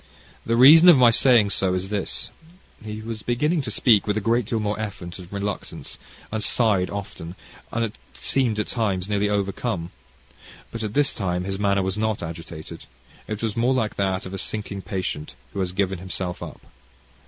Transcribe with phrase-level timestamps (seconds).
[0.47, 2.31] The reason of my saying so is this"
[2.83, 5.99] He was beginning to speak with a great deal more effort and reluctance,
[6.31, 7.35] and sighed often,
[7.71, 9.91] and seemed at times nearly overcome.
[10.71, 12.85] But at this time his manner was not agitated.
[13.27, 16.65] It was more like that of a sinking patient, who has given himself up.